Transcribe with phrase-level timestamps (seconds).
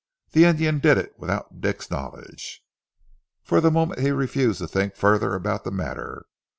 [0.31, 2.63] The Indian did it without Dick's knowledge."
[3.43, 6.25] For the moment he refused to think further about the matter.